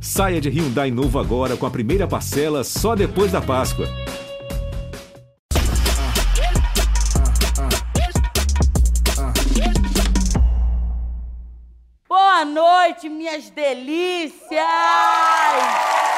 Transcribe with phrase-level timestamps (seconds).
[0.00, 3.86] Saia de Hyundai novo agora com a primeira parcela só depois da Páscoa.
[12.08, 14.60] Boa noite, minhas delícias!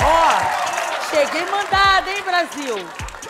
[0.03, 2.77] Ó, cheguei mandada, hein, Brasil?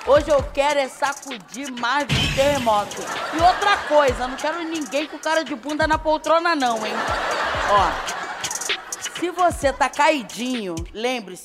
[0.06, 3.02] Hoje eu quero é sacudir mais do terremoto.
[3.34, 6.94] E outra coisa, não quero ninguém com cara de bunda na poltrona, não, hein?
[7.70, 8.17] Ó,
[9.18, 11.44] se você tá caidinho, lembre-se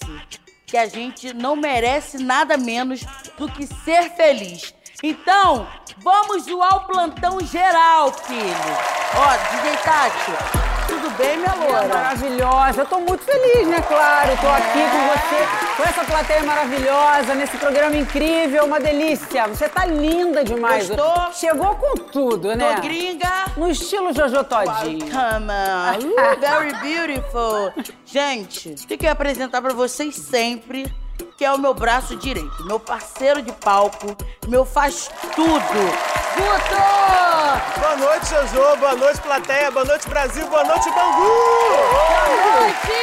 [0.66, 3.02] que a gente não merece nada menos
[3.38, 4.74] do que ser feliz.
[5.02, 8.74] Então, vamos zoar o plantão geral, filho.
[9.16, 10.73] Ó, DJ Tati,
[11.04, 11.88] tudo bem, minha loura?
[11.88, 12.82] Maravilhosa.
[12.82, 13.82] Eu tô muito feliz, né?
[13.82, 19.48] Claro, tô aqui com você, com essa plateia maravilhosa, nesse programa incrível, uma delícia.
[19.48, 20.88] Você tá linda demais.
[20.88, 21.34] Gostou?
[21.34, 22.76] Chegou com tudo, né?
[22.76, 23.46] Tô gringa.
[23.58, 25.06] No estilo Jojo Todinho.
[25.12, 26.08] Come on.
[26.08, 27.74] Uh, very beautiful.
[28.06, 30.90] Gente, tem que apresentar pra vocês sempre
[31.38, 34.16] que é o meu braço direito, meu parceiro de palco,
[34.48, 36.14] meu faz tudo.
[36.36, 37.80] Guto!
[37.80, 38.78] Boa noite, Jojo.
[38.78, 39.70] Boa noite, plateia.
[39.70, 40.48] Boa noite, Brasil.
[40.48, 41.22] Boa noite, Bangu!
[41.22, 42.94] Boa noite!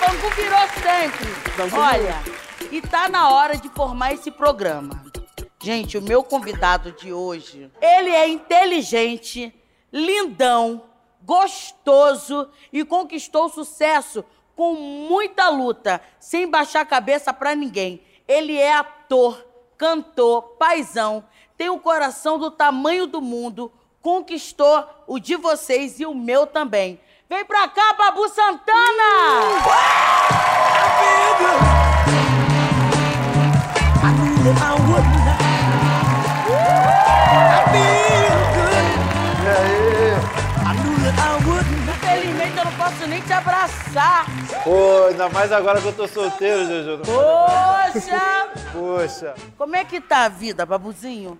[0.00, 1.78] Bangu virou sempre.
[1.78, 2.22] Olha,
[2.70, 5.04] e tá na hora de formar esse programa.
[5.62, 9.54] Gente, o meu convidado de hoje, ele é inteligente,
[9.92, 10.82] lindão,
[11.22, 14.24] gostoso e conquistou sucesso
[14.56, 18.02] com muita luta, sem baixar a cabeça pra ninguém.
[18.26, 19.44] Ele é ator,
[19.76, 21.24] cantor, paizão,
[21.56, 27.00] tem o coração do tamanho do mundo, conquistou o de vocês e o meu também.
[27.28, 28.74] Vem pra cá, Babu Santana!
[34.44, 34.73] Eu
[42.76, 44.26] posso nem te abraçar.
[44.62, 47.02] Pô, ainda mais agora que eu tô solteiro, Jojo.
[47.04, 48.48] Poxa!
[48.72, 49.34] Poxa.
[49.56, 51.38] Como é que tá a vida, Babuzinho?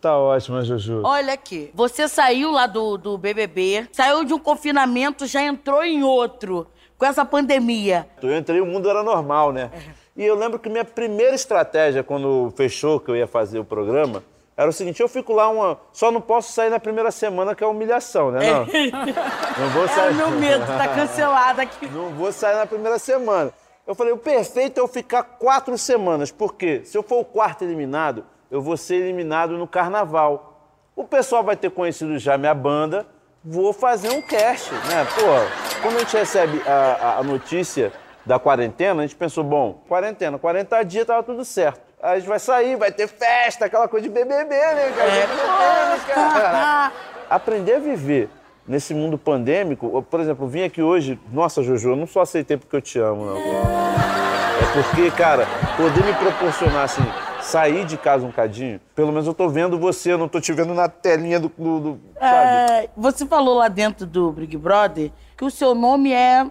[0.00, 1.02] Tá ótima, Jojo.
[1.04, 6.02] Olha aqui, você saiu lá do, do BBB, saiu de um confinamento, já entrou em
[6.02, 6.66] outro,
[6.96, 8.06] com essa pandemia.
[8.22, 9.70] Eu entrei, o mundo era normal, né?
[10.16, 14.22] E eu lembro que minha primeira estratégia, quando fechou que eu ia fazer o programa,
[14.56, 15.78] era o seguinte, eu fico lá uma...
[15.92, 18.40] Só não posso sair na primeira semana, que é humilhação, né?
[18.50, 18.60] Não,
[19.58, 20.10] não vou É sair...
[20.12, 21.86] o meu medo, tá cancelado aqui.
[21.88, 23.52] Não vou sair na primeira semana.
[23.86, 27.62] Eu falei, o perfeito é eu ficar quatro semanas, porque se eu for o quarto
[27.64, 30.54] eliminado, eu vou ser eliminado no carnaval.
[30.96, 33.06] O pessoal vai ter conhecido já minha banda,
[33.44, 35.06] vou fazer um cast, né?
[35.14, 37.92] Pô, quando a gente recebe a, a- a notícia
[38.24, 41.85] da quarentena, a gente pensou, bom, quarentena, 40 dias tava tudo certo.
[42.02, 45.10] Aí a gente vai sair, vai ter festa, aquela coisa de BBB, né, cara?
[45.10, 45.26] É.
[45.26, 46.92] BBB, cara.
[47.28, 48.28] Aprender a viver
[48.68, 52.56] nesse mundo pandêmico, por exemplo, eu vim aqui hoje, nossa, Jojo, eu não só aceitei
[52.56, 53.36] porque eu te amo, não.
[53.36, 55.46] É porque, cara,
[55.76, 57.02] poder me proporcionar, assim,
[57.42, 60.52] sair de casa um cadinho, pelo menos eu tô vendo você, eu não tô te
[60.52, 62.00] vendo na telinha do, do?
[62.20, 66.46] É, você falou lá dentro do Big Brother que o seu nome é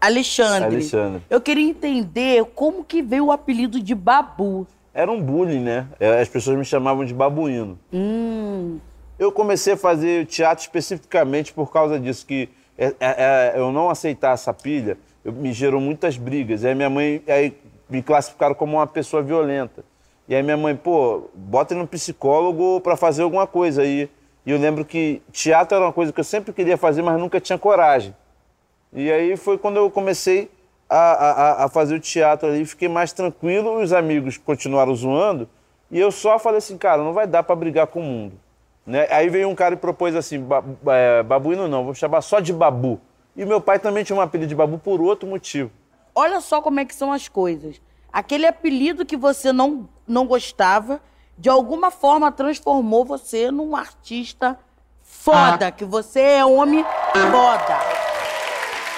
[0.00, 0.76] Alexandre.
[0.76, 1.22] Alexandre.
[1.28, 4.66] Eu queria entender como que veio o apelido de Babu.
[4.98, 5.86] Era um bullying, né?
[6.00, 7.78] É, As pessoas me chamavam de babuíno.
[7.92, 8.80] Hum.
[9.16, 14.32] Eu comecei a fazer teatro especificamente por causa disso, que é, é, eu não aceitar
[14.34, 16.64] essa pilha eu- me gerou muitas brigas.
[16.64, 17.56] E aí minha mãe aí
[17.88, 19.84] me classificaram como uma pessoa violenta.
[20.28, 24.10] E aí minha mãe, pô, bota ele no psicólogo pra fazer alguma coisa aí.
[24.44, 27.40] E eu lembro que teatro era uma coisa que eu sempre queria fazer, mas nunca
[27.40, 28.12] tinha coragem.
[28.92, 30.50] E aí foi quando eu comecei
[30.88, 35.48] a, a- a fazer o teatro ali, fiquei mais tranquilo, os amigos continuaram zoando,
[35.90, 38.34] e eu só falei assim, cara, não vai dar pra brigar com o mundo.
[38.86, 39.06] Né?
[39.10, 42.52] Aí veio um cara e propôs assim, ba, é, babuíno não, vou chamar só de
[42.52, 42.98] babu.
[43.36, 45.70] E meu pai também tinha um apelido de babu por outro motivo.
[46.14, 47.80] Olha só como é que são as coisas.
[48.12, 51.00] Aquele apelido que você não, não gostava,
[51.36, 54.58] de alguma forma transformou você num artista
[55.02, 56.82] foda, que você é homem
[57.12, 57.97] foda.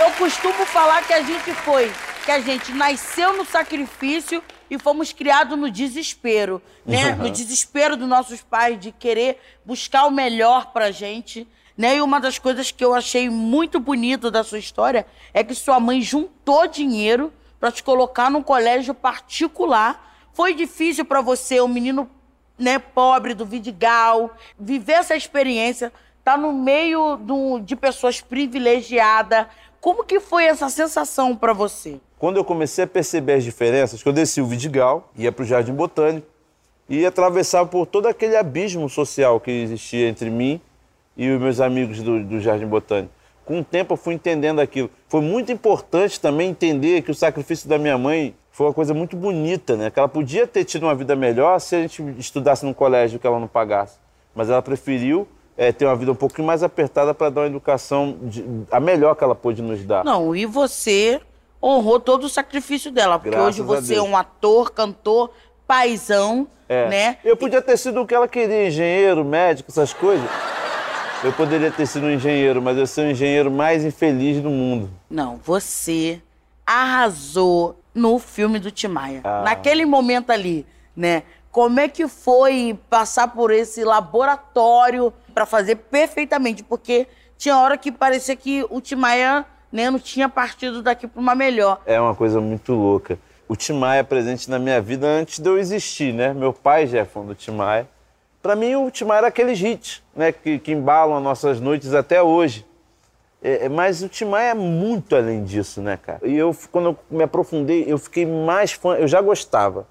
[0.01, 1.93] Eu costumo falar que a gente foi,
[2.25, 7.15] que a gente nasceu no sacrifício e fomos criados no desespero, né?
[7.15, 11.97] No desespero dos nossos pais de querer buscar o melhor pra gente, né?
[11.97, 15.79] E uma das coisas que eu achei muito bonito da sua história é que sua
[15.79, 20.09] mãe juntou dinheiro pra te colocar num colégio particular.
[20.33, 22.09] Foi difícil pra você, um menino
[22.59, 25.93] né, pobre do Vidigal, viver essa experiência,
[26.25, 29.47] tá no meio do- de pessoas privilegiadas.
[29.81, 31.99] Como que foi essa sensação pra você?
[32.19, 35.47] Quando eu comecei a perceber as diferenças, que eu desci o Vidigal, ia para o
[35.47, 36.27] Jardim Botânico,
[36.87, 40.61] e atravessava por todo aquele abismo social que existia entre mim
[41.17, 43.13] e os meus amigos do, do Jardim Botânico.
[43.43, 44.91] Com o tempo eu fui entendendo aquilo.
[45.09, 49.17] Foi muito importante também entender que o sacrifício da minha mãe foi uma coisa muito
[49.17, 49.91] bonita, né?
[49.91, 53.27] Que ela podia ter tido uma vida melhor se a gente estudasse num colégio que
[53.27, 53.99] ela não pagasse.
[54.35, 55.27] Mas ela preferiu
[55.61, 59.15] é, ter uma vida um pouquinho mais apertada para dar uma educação de, a melhor
[59.15, 60.03] que ela pôde nos dar.
[60.03, 61.21] Não, e você
[61.63, 65.31] honrou todo o sacrifício dela, porque Graças hoje você é um ator, cantor,
[65.67, 66.89] paizão, É.
[66.89, 67.19] né?
[67.23, 70.27] Eu podia ter sido o que ela queria, engenheiro, médico, essas coisas.
[71.23, 74.89] Eu poderia ter sido um engenheiro, mas eu sou o engenheiro mais infeliz do mundo.
[75.11, 76.23] Não, você
[76.65, 79.21] arrasou no filme do Timaya.
[79.23, 79.43] Ah.
[79.45, 80.65] Naquele momento ali,
[80.97, 81.23] né?
[81.51, 86.63] Como é que foi passar por esse laboratório pra fazer perfeitamente?
[86.63, 91.35] Porque tinha hora que parecia que o Timaya né, não tinha partido daqui pra uma
[91.35, 91.81] melhor.
[91.87, 93.19] É uma coisa muito louca.
[93.49, 96.33] O Timaya é presente na minha vida antes de eu existir, né?
[96.33, 97.89] Meu pai já é fã do Timaya.
[98.41, 100.31] Pra mim, o Timaya era aqueles hits, né?
[100.31, 102.65] Que, que embalam as nossas noites até hoje.
[103.43, 106.21] É, é, mas o Timaya é muito além disso, né, cara?
[106.23, 108.95] E eu, quando eu me aprofundei, eu fiquei mais fã.
[108.95, 109.87] Eu já gostava.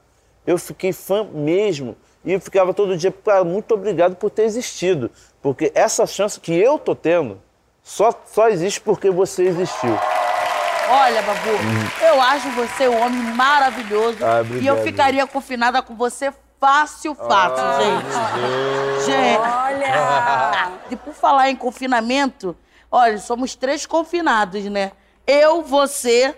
[0.45, 1.95] Eu fiquei fã mesmo.
[2.25, 5.09] E eu ficava todo dia, cara, muito obrigado por ter existido.
[5.41, 7.41] Porque essa chance que eu tô tendo
[7.81, 9.97] só, só existe porque você existiu.
[10.91, 11.49] Olha, Babu,
[12.01, 14.23] eu acho você um homem maravilhoso.
[14.23, 14.29] Uhum.
[14.29, 14.63] Ah, obrigado.
[14.63, 19.05] e eu ficaria confinada com você fácil, fácil, Ah, gente.
[19.05, 19.39] Gente.
[19.39, 20.79] Olha!
[20.91, 22.55] E por falar em confinamento,
[22.91, 24.91] olha, somos três confinados, né?
[25.27, 26.35] Eu, você,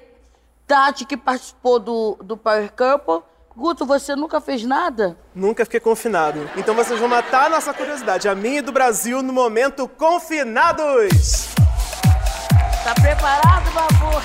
[0.68, 3.24] Tati, que participou do, do Power Couple.
[3.62, 5.16] Guto, você nunca fez nada?
[5.36, 6.50] Nunca fiquei confinado.
[6.58, 11.50] Então vocês vão matar a nossa curiosidade, a minha e do Brasil, no momento Confinados!
[12.84, 14.20] Tá preparado, Babu?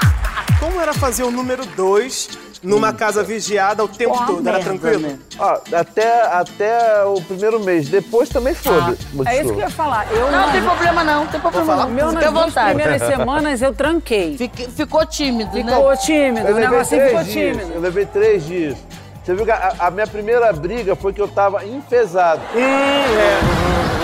[0.58, 4.40] Como era fazer o número 2 numa casa vigiada o tempo Porra, todo?
[4.48, 5.00] Era merda, tranquilo?
[5.02, 5.18] né?
[5.38, 7.88] Ó, até, até o primeiro mês.
[7.88, 8.96] Depois também foda.
[9.26, 10.06] É isso que eu ia falar.
[10.12, 11.88] Eu Não, não tem problema não, não tem problema não.
[11.90, 14.36] Meu, nas à duas primeiras semanas eu tranquei.
[14.36, 15.74] Fique- ficou tímido, né?
[15.74, 17.56] Ficou tímido, Eu o levei negocinho ficou três dias.
[17.56, 17.72] tímido.
[17.74, 18.78] Eu levei três dias.
[19.24, 22.40] Você viu que a, a minha primeira briga foi que eu tava enfesado.
[22.54, 23.40] Hum, é.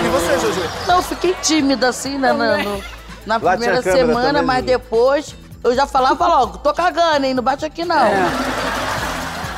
[0.05, 0.61] E você, Jojo?
[0.87, 2.57] Não, eu fiquei tímida assim na, na,
[3.25, 5.35] na Lá primeira semana, também, mas depois
[5.71, 7.33] eu já falava logo, tô cagando, hein?
[7.33, 7.95] Não bate aqui não.
[7.97, 8.15] É.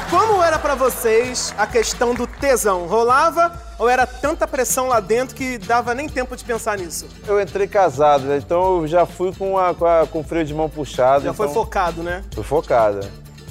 [0.10, 2.88] Como era pra vocês a questão do tesão?
[2.88, 7.08] Rolava ou era tanta pressão lá dentro que dava nem tempo de pensar nisso?
[7.28, 8.38] Eu entrei casado, né?
[8.38, 11.26] Então eu já fui com, a, com, a- com o freio de mão puxado.
[11.26, 12.24] Já foi então focado, né?
[12.34, 13.02] Fui focada.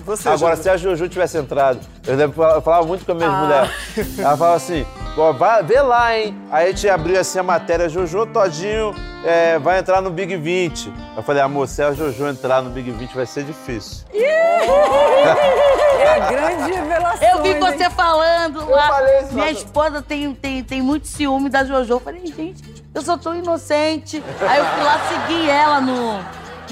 [0.09, 0.63] Você, Agora, Jojo?
[0.63, 3.41] se a Jojo tivesse entrado, eu, lembro- eu falava muito com a minha Ah.
[3.43, 3.71] mulher.
[4.19, 6.35] Ela falava assim, ó, vai, vê lá, hein?
[6.51, 8.95] Aí a gente abriu assim a matéria, Jojo Todinho
[9.25, 10.91] é, vai entrar no Big 20.
[11.17, 14.07] Eu falei, amor, se a Jojo entrar no Big 20 vai ser difícil.
[14.15, 17.29] É a grande revelação.
[17.29, 18.89] Eu vi hein, você falando lá.
[18.89, 21.93] falei isso, Minha esposa tem, tem, tem muito ciúme da Jojo.
[21.95, 22.63] Eu falei, gente,
[22.95, 24.23] eu sou tão inocente.
[24.41, 26.21] Aí eu fui lá seguir ela no,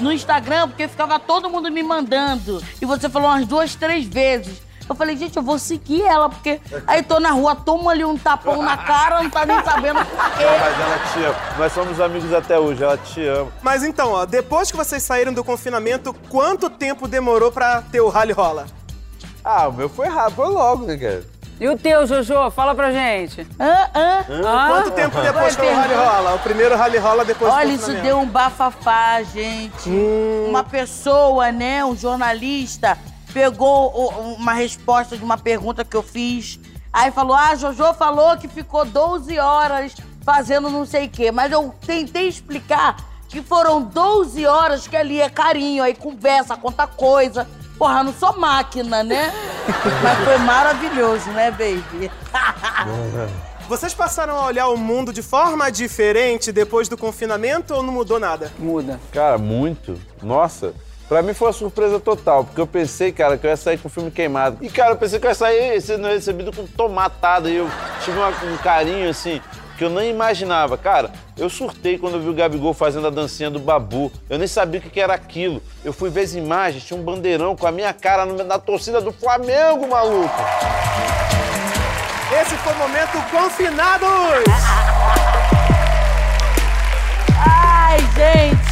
[0.01, 2.63] no Instagram, porque ficava todo mundo me mandando.
[2.81, 4.61] E você falou umas duas, três vezes.
[4.89, 8.17] Eu falei, gente, eu vou seguir ela, porque aí tô na rua, tomo ali um
[8.17, 10.45] tapão na cara, não tá nem sabendo por quê.
[10.61, 11.57] Mas ela te ama.
[11.57, 13.51] Nós somos amigos até hoje, ela te ama.
[13.61, 18.07] Mas então, ó, depois que vocês saíram do confinamento, quanto tempo demorou pra ter o
[18.07, 18.65] rally rola?
[19.43, 21.36] Ah, o meu foi rápido, foi logo, né, cara?
[21.59, 22.51] E o teu, Jojo?
[22.51, 23.41] Fala pra gente.
[23.59, 24.25] Hã, hã?
[24.45, 26.33] Ah, Quanto tempo depois que o rally rola?
[26.35, 28.05] O primeiro rally rola depois do Olha, isso confinamento.
[28.07, 29.89] deu um bafafá, gente.
[30.47, 32.95] Uma pessoa, né, um jornalista,
[33.33, 33.89] pegou
[34.37, 36.59] uma resposta de uma pergunta que eu fiz.
[36.93, 41.31] Aí falou: Ah, Jojo falou que ficou 12 horas fazendo não sei o quê.
[41.31, 46.85] Mas eu tentei explicar que foram 12 horas que ali é carinho, aí conversa, conta
[46.85, 47.47] coisa.
[47.79, 49.31] Porra, não sou máquina, né?
[50.03, 52.11] Mas foi maravilhoso, né, baby?
[53.67, 58.17] Vocês passaram a olhar o mundo de forma diferente depois do confinamento ou não mudou
[58.19, 58.51] nada?
[58.57, 58.99] muda.
[59.11, 59.99] Cara, muito.
[60.23, 60.73] Nossa.
[61.09, 63.87] Pra mim foi uma surpresa total, porque eu pensei, cara, que eu ia sair com
[63.87, 64.57] o filme queimado.
[64.61, 67.49] E, cara, eu pensei que eu ia sair sendo recebido com tomatada.
[67.49, 67.69] E eu
[68.03, 69.41] tive uma- um carinho, assim,
[69.77, 70.77] que eu nem imaginava.
[70.77, 74.11] Cara, eu surtei quando eu vi o Gabigol fazendo a dancinha do Babu.
[74.29, 75.61] Eu nem sabia o que era aquilo.
[75.83, 79.11] Eu fui ver as imagens, tinha um bandeirão com a minha cara na torcida do
[79.11, 80.41] Flamengo, maluco.
[82.41, 84.43] Esse foi o momento Confinados!
[87.39, 88.66] Ai, gente!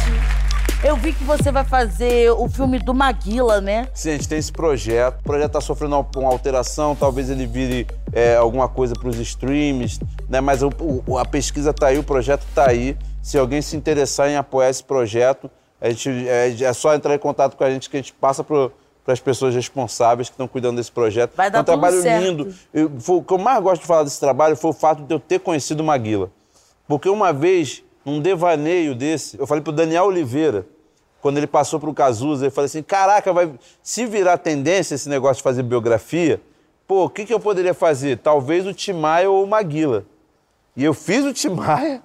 [0.84, 3.88] Eu vi que você vai fazer o filme do Maguila, né?
[3.94, 5.18] Sim, a gente tem esse projeto.
[5.20, 9.16] O projeto está sofrendo uma, uma alteração, talvez ele vire é, alguma coisa para os
[9.18, 10.40] streams, né?
[10.40, 10.70] Mas o-
[11.06, 12.96] o- a pesquisa está aí, o projeto está aí.
[13.22, 17.18] Se alguém se interessar em apoiar esse projeto, a gente, é, é só entrar em
[17.18, 18.70] contato com a gente que a gente passa para
[19.08, 21.32] as pessoas responsáveis que estão cuidando desse projeto.
[21.34, 22.22] Vai dar é um tudo trabalho certo.
[22.24, 22.54] lindo.
[22.72, 25.12] Eu- foi- o que eu mais gosto de falar desse trabalho foi o fato de
[25.12, 26.30] eu ter conhecido o Maguila.
[26.86, 30.64] Porque uma vez num devaneio desse, eu falei pro Daniel Oliveira,
[31.20, 33.50] quando ele passou pro Cazuza, eu falei assim, caraca, vai,
[33.82, 36.40] se virar tendência esse negócio de fazer biografia,
[36.86, 38.18] pô, o que, que eu poderia fazer?
[38.18, 40.04] Talvez o Timaya ou o Maguila.
[40.76, 42.00] E eu fiz o Timaya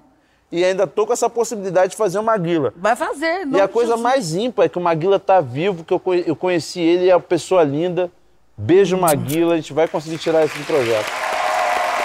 [0.51, 2.73] e ainda tô com essa possibilidade de fazer o Maguila.
[2.75, 3.45] Vai fazer.
[3.47, 6.35] E a coisa mais ímpar é que o Maguila tá vivo, que eu, conhe- eu
[6.35, 8.09] conheci ele, é uma pessoa linda.
[8.57, 11.05] Beijo, Maguila, a gente vai conseguir tirar esse do projeto.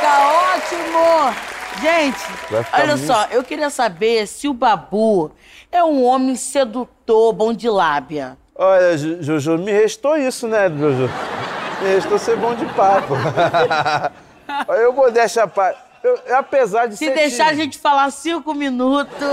[0.01, 1.56] Tá ótimo!
[1.81, 2.19] Gente,
[2.73, 5.31] olha muito- só, eu queria saber se o Babu
[5.71, 8.37] é um homem sedutor, bom de lábia.
[8.55, 11.11] Olha, Jojo, me restou isso, né, Jojo?
[11.83, 13.15] Me restou ser bom de papo.
[14.81, 15.51] Eu vou deixar
[16.39, 19.29] apesar de Se ser deixar a tímido, gente falar cinco minutos.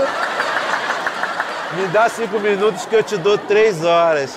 [1.72, 4.36] Me dá cinco minutos que eu te dou três horas.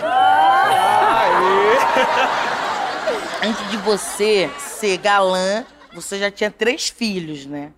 [3.43, 7.71] Antes de você ser galã, você já tinha três filhos, né?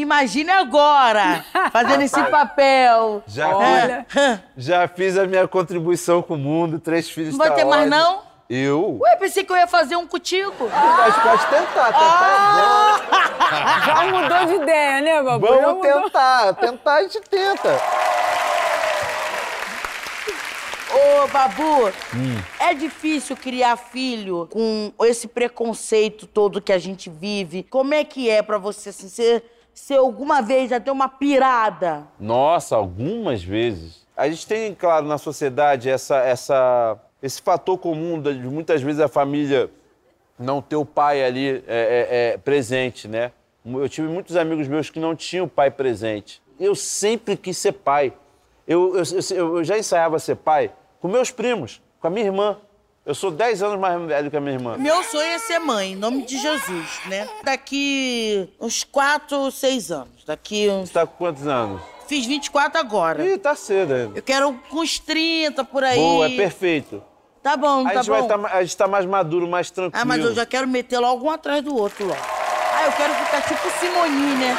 [0.00, 3.22] Imagine agora, fazendo esse papel.
[3.26, 4.06] Já Olha.
[4.56, 7.82] Já fiz a minha contribuição com o mundo, três filhos Não vai tá ter mais,
[7.90, 7.96] ótimo.
[7.96, 8.22] não?
[8.50, 8.98] Eu?
[9.00, 10.52] Ué, pensei que eu ia fazer um contigo.
[10.70, 13.00] Mas pode tentar, tentar
[13.86, 15.46] Já mudou de ideia, né, Babu?
[15.46, 17.80] Vamos tentar, tentar a gente tenta.
[20.92, 22.40] Ô, Babu, Hum.
[22.60, 27.62] é difícil criar filho com esse preconceito todo que a gente vive.
[27.64, 29.42] Como é que é pra você, assim, você,
[29.74, 32.06] você alguma vez já deu uma pirada?
[32.18, 34.06] Nossa, algumas vezes.
[34.16, 39.08] A gente tem, claro, na sociedade essa, essa, esse fator comum de muitas vezes a
[39.08, 39.68] família
[40.38, 43.32] não ter o pai ali é, é, é, presente, né?
[43.64, 46.40] Eu tive muitos amigos meus que não tinham o pai presente.
[46.60, 48.12] Eu sempre quis ser pai.
[48.68, 49.02] Eu, eu,
[49.36, 52.56] eu- eu já ensaiava ser pai com meus primos, com a minha irmã.
[53.06, 54.78] Eu sou 10 anos mais velho que a minha irmã.
[54.78, 57.28] Meu sonho é ser mãe, em nome de Jesus, né?
[57.42, 60.24] Daqui uns 4, 6 anos.
[60.26, 60.88] Daqui uns...
[60.88, 61.82] Você tá com quantos anos?
[62.08, 63.22] Fiz 24 agora.
[63.22, 64.18] Ih, tá cedo ainda.
[64.18, 65.98] Eu quero com uns 30 por aí.
[65.98, 67.02] Boa, é perfeito.
[67.42, 68.26] Tá bom, A tá bom.
[68.26, 70.00] tá, a gente tá mais maduro, mais tranquilo.
[70.00, 72.18] Ah, mas eu já quero meter logo um atrás do outro, logo.
[72.22, 74.56] Ah, eu quero ficar tipo Simoni, né?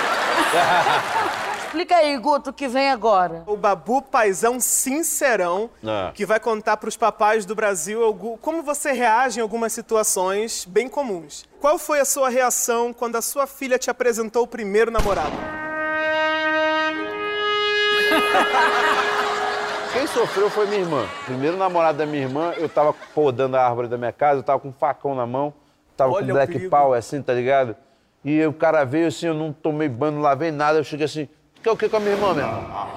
[1.76, 3.44] Explica aí, Guto, o que vem agora.
[3.46, 6.10] O Babu Paizão Sincerão, Ah.
[6.14, 8.00] que vai contar pros papais do Brasil
[8.42, 11.44] como você reage em algumas situações bem comuns.
[11.60, 15.34] Qual foi a sua reação quando a sua filha te apresentou o primeiro namorado?
[19.92, 21.06] Quem sofreu foi minha irmã.
[21.26, 24.62] Primeiro namorado da minha irmã, eu tava podando a árvore da minha casa, eu tava
[24.62, 25.54] com um facão na mão,
[25.98, 26.72] tava Olha com o black perigo.
[26.72, 27.76] power assim, tá ligado?
[28.24, 31.28] E o cara veio assim, eu não tomei banho, não lavei nada, eu cheguei assim,
[31.66, 32.52] quer o que com a minha irmã mesmo?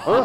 [0.06, 0.25] Hã?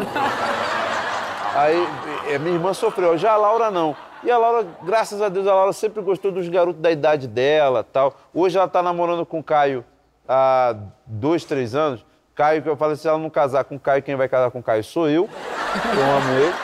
[1.56, 3.96] Aí a minha irmã sofreu, já a Laura não.
[4.22, 7.82] E a Laura, graças a Deus, a Laura sempre gostou dos garotos da idade dela
[7.90, 8.14] tal.
[8.34, 9.82] Hoje ela tá namorando com o Caio
[10.28, 10.74] há
[11.06, 12.04] dois, três anos.
[12.34, 14.58] Caio, que eu falei, se ela não casar com o Caio, quem vai casar com
[14.58, 15.26] o Caio sou eu.
[15.96, 16.54] Eu amo ele.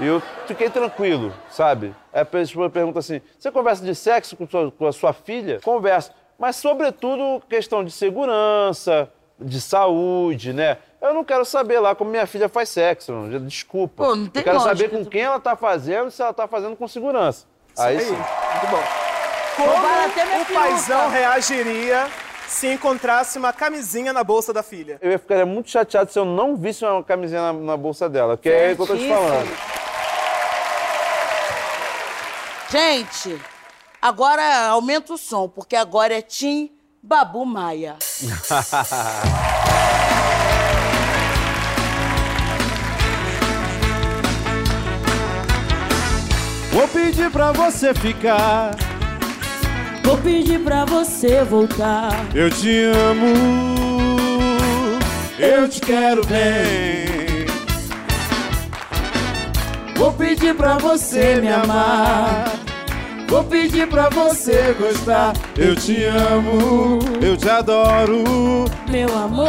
[0.00, 1.94] E eu fiquei tranquilo, sabe?
[2.12, 5.58] Aí a pessoa pergunta assim: você conversa de sexo com, sua- com a sua filha?
[5.64, 6.12] Conversa.
[6.38, 9.08] Mas, sobretudo, questão de segurança,
[9.40, 10.76] de saúde, né?
[11.00, 13.46] Eu não quero saber lá como minha filha faz sexo, não.
[13.46, 14.04] Desculpa.
[14.04, 14.76] Pô, não tem eu quero lógica.
[14.76, 17.46] saber com quem ela tá fazendo, se ela tá fazendo com segurança.
[17.76, 18.12] Aí sim.
[18.12, 18.82] Muito bom.
[19.58, 22.08] Minha O paizão reagiria
[22.48, 24.98] se encontrasse uma camisinha na bolsa da filha?
[25.00, 28.36] Eu ia ficar muito chateado se eu não visse uma camisinha na, na bolsa dela,
[28.36, 29.48] que é o que eu tô te falando.
[32.70, 33.40] Gente,
[34.02, 37.96] agora aumenta o som, porque agora é Tim Babu Maia.
[46.78, 48.70] Vou pedir pra você ficar.
[50.04, 52.10] Vou pedir pra você voltar.
[52.32, 53.34] Eu te amo,
[55.40, 57.46] eu te quero bem.
[59.96, 62.44] Vou pedir pra você me amar.
[63.26, 65.32] Vou pedir pra você gostar.
[65.56, 68.22] Eu te amo, eu te adoro.
[68.88, 69.48] Meu amor,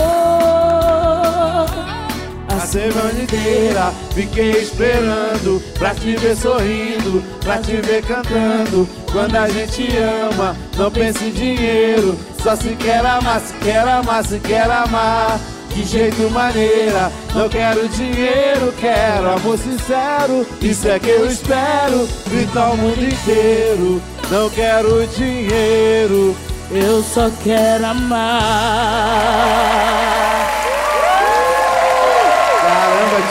[2.49, 8.87] A semana inteira fiquei esperando pra te ver sorrindo, pra te ver cantando.
[9.11, 14.23] Quando a gente ama, não pensa em dinheiro, só se quer amar, se quer amar,
[14.25, 15.39] se quer amar.
[15.73, 20.45] De jeito maneira, não quero dinheiro, quero amor sincero.
[20.61, 24.01] Isso é que eu espero, grita ao mundo inteiro.
[24.31, 26.35] Não quero dinheiro,
[26.71, 28.29] eu só quero amar.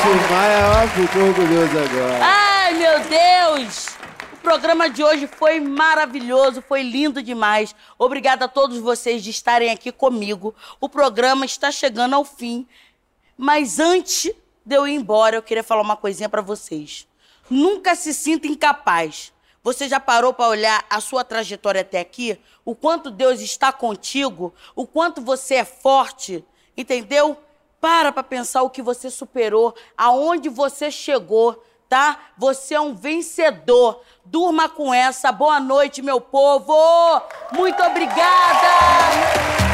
[0.08, 2.24] Tio Maia, ó, ficou orgulhoso agora.
[2.24, 3.88] Ai, meu Deus!
[4.32, 7.74] O programa de hoje foi maravilhoso, foi lindo demais.
[7.98, 10.54] Obrigada a todos vocês de estarem aqui comigo.
[10.80, 12.66] O programa está chegando ao fim.
[13.36, 14.32] Mas antes
[14.64, 17.06] de eu ir embora, eu queria falar uma coisinha pra vocês.
[17.50, 19.30] Nunca se sinta incapaz.
[19.62, 22.40] Você já parou pra olhar a sua trajetória até aqui?
[22.64, 24.54] O quanto Deus está contigo?
[24.74, 26.42] O quanto você é forte?
[26.74, 27.36] Entendeu?
[27.80, 32.18] Para pra pensar o que você superou, aonde você chegou, tá?
[32.36, 34.00] Você é um vencedor.
[34.24, 35.30] Durma com essa.
[35.30, 36.74] Boa noite, meu povo.
[37.52, 39.67] Muito obrigada.